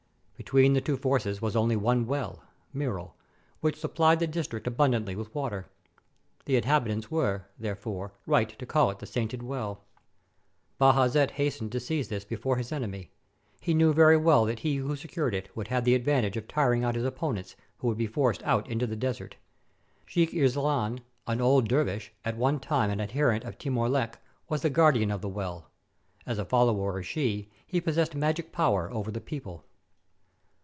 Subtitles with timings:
[0.41, 3.13] Between the two forces was only one well (Miral)
[3.59, 5.67] which supplied the district abundantly with water.
[6.45, 9.83] The inhabitants were, therefore, right to call it the Sainted Well.
[10.79, 13.11] Bajazet hastened to seize this before his enemy.
[13.61, 16.83] He knew very well that he who secured it would have the advantage of tiring
[16.83, 19.35] out his opponents, who would be forced out into the desert.
[20.07, 24.17] Sheik Irzlan, an old dervish, 463 TURKEY at one time an adherent of Timur Lenk,
[24.49, 25.69] was the guard ian of the well.
[26.25, 29.65] As a follower of Shi he possessed magic power over the people.